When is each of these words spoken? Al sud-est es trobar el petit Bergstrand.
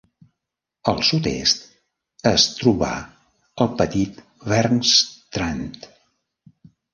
Al 0.93 1.01
sud-est 1.09 1.67
es 2.31 2.45
trobar 2.61 2.95
el 3.67 3.69
petit 3.83 4.19
Bergstrand. 4.55 5.87